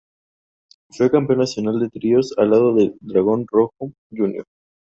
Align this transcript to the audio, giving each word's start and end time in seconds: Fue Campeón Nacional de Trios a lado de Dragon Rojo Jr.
Fue 0.89 1.11
Campeón 1.11 1.37
Nacional 1.37 1.79
de 1.79 1.89
Trios 1.89 2.33
a 2.39 2.43
lado 2.45 2.73
de 2.73 2.95
Dragon 3.01 3.45
Rojo 3.47 3.91
Jr. 4.09 4.45